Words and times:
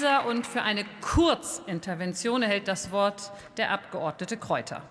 Frieser. 0.00 0.26
Und 0.26 0.46
für 0.46 0.62
eine 0.62 0.84
Kurzintervention 1.00 2.42
erhält 2.42 2.68
das 2.68 2.90
Wort 2.90 3.32
der 3.56 3.70
Abgeordnete 3.70 4.36
Kräuter. 4.36 4.82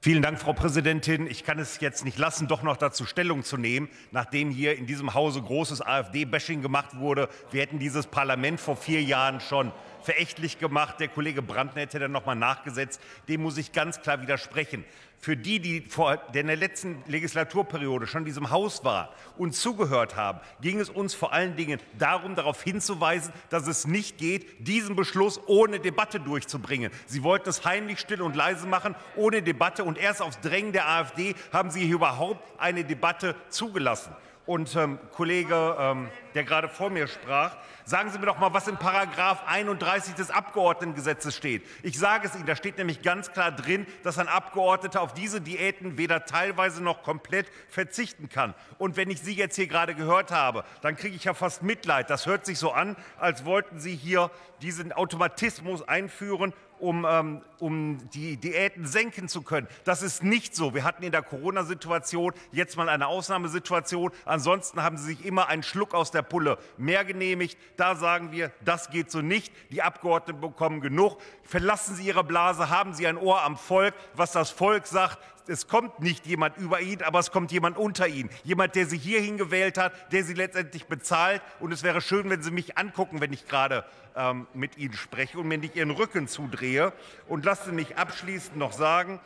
Vielen 0.00 0.20
Dank, 0.20 0.40
Frau 0.40 0.52
Präsidentin. 0.52 1.28
Ich 1.28 1.44
kann 1.44 1.60
es 1.60 1.78
jetzt 1.80 2.04
nicht 2.04 2.18
lassen, 2.18 2.48
doch 2.48 2.64
noch 2.64 2.76
dazu 2.76 3.06
Stellung 3.06 3.44
zu 3.44 3.56
nehmen, 3.56 3.88
nachdem 4.10 4.50
hier 4.50 4.76
in 4.76 4.86
diesem 4.86 5.14
Hause 5.14 5.40
großes 5.40 5.80
AfD-Bashing 5.80 6.60
gemacht 6.60 6.98
wurde. 6.98 7.28
Wir 7.52 7.62
hätten 7.62 7.78
dieses 7.78 8.08
Parlament 8.08 8.60
vor 8.60 8.76
vier 8.76 9.00
Jahren 9.00 9.38
schon 9.38 9.70
verächtlich 10.04 10.58
gemacht. 10.58 11.00
Der 11.00 11.08
Kollege 11.08 11.42
Brandner 11.42 11.82
hätte 11.82 11.98
dann 11.98 12.12
noch 12.12 12.26
mal 12.26 12.34
nachgesetzt. 12.34 13.00
Dem 13.28 13.42
muss 13.42 13.56
ich 13.56 13.72
ganz 13.72 14.00
klar 14.00 14.20
widersprechen. 14.20 14.84
Für 15.18 15.36
die, 15.36 15.60
die 15.60 15.82
vor 15.82 16.16
der 16.34 16.42
letzten 16.56 17.04
Legislaturperiode 17.06 18.08
schon 18.08 18.22
in 18.22 18.24
diesem 18.24 18.50
Haus 18.50 18.84
waren 18.84 19.08
und 19.38 19.54
zugehört 19.54 20.16
haben, 20.16 20.40
ging 20.60 20.80
es 20.80 20.90
uns 20.90 21.14
vor 21.14 21.32
allen 21.32 21.54
Dingen 21.54 21.78
darum, 21.96 22.34
darauf 22.34 22.60
hinzuweisen, 22.60 23.32
dass 23.48 23.68
es 23.68 23.86
nicht 23.86 24.18
geht, 24.18 24.66
diesen 24.66 24.96
Beschluss 24.96 25.40
ohne 25.46 25.78
Debatte 25.78 26.18
durchzubringen. 26.18 26.90
Sie 27.06 27.22
wollten 27.22 27.48
es 27.48 27.64
heimlich 27.64 28.00
still 28.00 28.20
und 28.20 28.34
leise 28.34 28.66
machen, 28.66 28.96
ohne 29.14 29.42
Debatte. 29.42 29.84
Und 29.84 29.96
erst 29.96 30.22
auf 30.22 30.40
Drängen 30.40 30.72
der 30.72 30.88
AfD 30.88 31.36
haben 31.52 31.70
Sie 31.70 31.86
hier 31.86 31.94
überhaupt 31.94 32.42
eine 32.60 32.82
Debatte 32.82 33.36
zugelassen. 33.48 34.16
Und 34.44 34.74
ähm, 34.74 34.98
Kollege, 35.12 35.76
ähm, 35.78 36.08
der 36.34 36.44
gerade 36.44 36.68
vor 36.68 36.90
mir 36.90 37.06
sprach, 37.06 37.56
sagen 37.84 38.10
Sie 38.10 38.18
mir 38.18 38.26
doch 38.26 38.38
mal, 38.38 38.52
was 38.52 38.68
in 38.68 38.76
Paragraph 38.76 39.42
31 39.46 40.14
des 40.14 40.30
Abgeordnetengesetzes 40.30 41.36
steht. 41.36 41.66
Ich 41.82 41.98
sage 41.98 42.26
es 42.26 42.34
Ihnen, 42.34 42.46
da 42.46 42.56
steht 42.56 42.78
nämlich 42.78 43.02
ganz 43.02 43.32
klar 43.32 43.52
drin, 43.52 43.86
dass 44.02 44.18
ein 44.18 44.28
Abgeordneter 44.28 45.00
auf 45.00 45.14
diese 45.14 45.40
Diäten 45.40 45.98
weder 45.98 46.24
teilweise 46.24 46.82
noch 46.82 47.02
komplett 47.02 47.46
verzichten 47.68 48.28
kann. 48.28 48.54
Und 48.78 48.96
wenn 48.96 49.10
ich 49.10 49.20
Sie 49.20 49.34
jetzt 49.34 49.56
hier 49.56 49.66
gerade 49.66 49.94
gehört 49.94 50.30
habe, 50.30 50.64
dann 50.80 50.96
kriege 50.96 51.16
ich 51.16 51.24
ja 51.24 51.34
fast 51.34 51.62
Mitleid. 51.62 52.10
Das 52.10 52.26
hört 52.26 52.46
sich 52.46 52.58
so 52.58 52.72
an, 52.72 52.96
als 53.18 53.44
wollten 53.44 53.80
Sie 53.80 53.94
hier 53.94 54.30
diesen 54.60 54.92
Automatismus 54.92 55.86
einführen 55.86 56.52
um, 56.82 57.06
ähm, 57.08 57.42
um 57.60 58.10
die 58.10 58.36
Diäten 58.36 58.86
senken 58.86 59.28
zu 59.28 59.42
können. 59.42 59.68
Das 59.84 60.02
ist 60.02 60.24
nicht 60.24 60.56
so. 60.56 60.74
Wir 60.74 60.82
hatten 60.82 61.04
in 61.04 61.12
der 61.12 61.22
Corona-Situation 61.22 62.32
jetzt 62.50 62.76
mal 62.76 62.88
eine 62.88 63.06
Ausnahmesituation. 63.06 64.10
Ansonsten 64.24 64.82
haben 64.82 64.96
Sie 64.96 65.14
sich 65.14 65.24
immer 65.24 65.46
einen 65.46 65.62
Schluck 65.62 65.94
aus 65.94 66.10
der 66.10 66.21
Pulle 66.22 66.58
mehr 66.76 67.04
genehmigt. 67.04 67.58
Da 67.76 67.94
sagen 67.94 68.32
wir, 68.32 68.50
das 68.64 68.90
geht 68.90 69.10
so 69.10 69.20
nicht. 69.20 69.52
Die 69.70 69.82
Abgeordneten 69.82 70.40
bekommen 70.40 70.80
genug. 70.80 71.18
Verlassen 71.42 71.94
Sie 71.96 72.06
Ihre 72.06 72.24
Blase, 72.24 72.70
haben 72.70 72.94
Sie 72.94 73.06
ein 73.06 73.18
Ohr 73.18 73.42
am 73.42 73.56
Volk. 73.56 73.94
Was 74.14 74.32
das 74.32 74.50
Volk 74.50 74.86
sagt, 74.86 75.18
es 75.48 75.66
kommt 75.66 76.00
nicht 76.00 76.26
jemand 76.26 76.56
über 76.56 76.80
ihn, 76.80 77.02
aber 77.02 77.18
es 77.18 77.30
kommt 77.30 77.52
jemand 77.52 77.76
unter 77.76 78.06
ihn. 78.06 78.30
Jemand, 78.44 78.74
der 78.74 78.86
Sie 78.86 78.98
hierhin 78.98 79.38
gewählt 79.38 79.78
hat, 79.78 79.92
der 80.12 80.24
Sie 80.24 80.34
letztendlich 80.34 80.86
bezahlt. 80.86 81.42
Und 81.60 81.72
es 81.72 81.82
wäre 81.82 82.00
schön, 82.00 82.30
wenn 82.30 82.42
Sie 82.42 82.50
mich 82.50 82.78
angucken, 82.78 83.20
wenn 83.20 83.32
ich 83.32 83.48
gerade 83.48 83.84
ähm, 84.14 84.46
mit 84.54 84.78
Ihnen 84.78 84.94
spreche 84.94 85.38
und 85.38 85.48
mir 85.48 85.58
nicht 85.58 85.76
Ihren 85.76 85.90
Rücken 85.90 86.28
zudrehe. 86.28 86.92
Und 87.28 87.44
lassen 87.44 87.70
Sie 87.70 87.74
mich 87.74 87.96
abschließend 87.96 88.56
noch 88.56 88.72
sagen, 88.72 89.20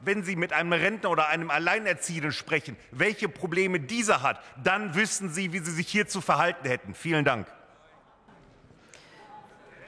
wenn 0.00 0.22
Sie 0.24 0.36
mit 0.36 0.52
einem 0.52 0.72
Rentner 0.72 1.10
oder 1.10 1.28
einem 1.28 1.50
Alleinerziehenden 1.50 2.32
sprechen, 2.32 2.76
welche 2.90 3.28
Probleme 3.28 3.80
dieser 3.80 4.22
hat, 4.22 4.40
dann 4.62 4.94
wissen 4.94 5.30
Sie, 5.30 5.52
wie 5.52 5.58
Sie 5.58 5.72
sich 5.72 5.88
hier 5.88 6.06
zu 6.06 6.20
verhalten 6.20 6.68
hätten. 6.68 6.94
Vielen 6.94 7.24
Dank. 7.24 7.46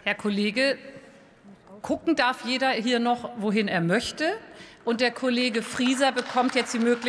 Herr 0.04 0.14
Kollege, 0.14 0.76
gucken 1.82 2.16
darf 2.16 2.44
jeder 2.44 2.70
hier 2.70 2.98
noch, 2.98 3.30
wohin 3.38 3.68
er 3.68 3.80
möchte. 3.80 4.38
Und 4.84 5.00
der 5.00 5.12
Kollege 5.12 5.62
Frieser 5.62 6.12
bekommt 6.12 6.54
jetzt 6.54 6.74
die 6.74 6.78
Möglichkeit, 6.78 7.02